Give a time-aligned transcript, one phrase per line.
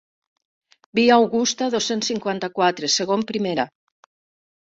[0.99, 3.67] Via Augusta dos-cents cinquanta-quatre, segon primera.